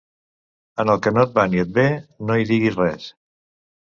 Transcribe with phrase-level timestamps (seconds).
[0.83, 1.85] En el que no et va ni et ve,
[2.31, 3.07] no hi diguis res.